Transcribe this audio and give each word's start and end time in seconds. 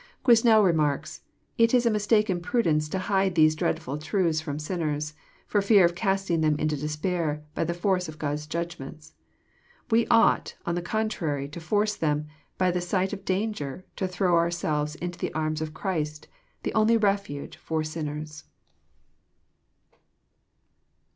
*' 0.13 0.23
Quesnel 0.25 0.63
remarks: 0.63 1.21
''It 1.59 1.75
is 1.75 1.85
a 1.85 1.91
mistaken 1.91 2.39
prudence 2.41 2.89
to 2.89 2.97
hide 2.97 3.35
these 3.35 3.53
dreadful 3.55 3.99
truths 3.99 4.41
from 4.41 4.57
sinners, 4.57 5.13
for 5.45 5.61
fear 5.61 5.85
of 5.85 5.93
casting 5.93 6.41
them 6.41 6.57
into 6.57 6.75
de 6.75 6.87
spair 6.87 7.43
by 7.53 7.63
the 7.63 7.75
force 7.75 8.09
of 8.09 8.17
God's 8.17 8.47
judgments. 8.47 9.13
We 9.91 10.07
ought, 10.07 10.55
on 10.65 10.73
the 10.73 10.81
con 10.81 11.07
trary, 11.07 11.51
to 11.51 11.59
force 11.59 11.95
them, 11.95 12.25
by 12.57 12.71
the 12.71 12.81
sight 12.81 13.13
of 13.13 13.23
danger, 13.25 13.85
to 13.97 14.07
throw 14.07 14.41
themselves 14.41 14.95
into 14.95 15.19
the 15.19 15.31
arms 15.35 15.61
of 15.61 15.75
Christ, 15.75 16.27
the 16.63 16.73
only 16.73 16.97
refuge 16.97 17.55
for 17.57 17.83
sinners." 17.83 18.45